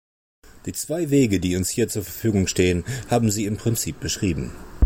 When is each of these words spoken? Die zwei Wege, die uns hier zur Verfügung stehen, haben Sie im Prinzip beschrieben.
Die 0.65 0.73
zwei 0.73 1.11
Wege, 1.11 1.39
die 1.39 1.55
uns 1.55 1.69
hier 1.69 1.87
zur 1.87 2.01
Verfügung 2.03 2.47
stehen, 2.47 2.85
haben 3.11 3.29
Sie 3.29 3.45
im 3.45 3.57
Prinzip 3.57 3.99
beschrieben. 3.99 4.51